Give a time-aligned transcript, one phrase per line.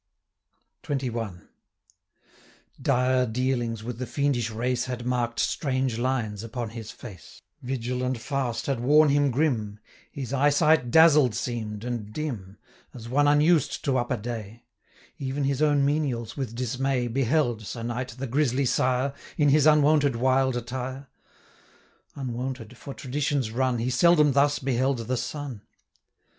[0.81, 2.81] 375 XXI.
[2.81, 8.19] 'Dire dealings with the fiendish race Had mark'd strange lines upon his face; Vigil and
[8.19, 9.77] fast had worn him grim,
[10.11, 12.57] His eyesight dazzled seem'd and dim,
[12.95, 14.63] As one unused to upper day;
[15.19, 19.67] 380 Even his own menials with dismay Beheld, Sir Knight, the grisly Sire, In his
[19.67, 21.09] unwonted wild attire;
[22.15, 25.61] Unwonted, for traditions run, He seldom thus beheld the sun.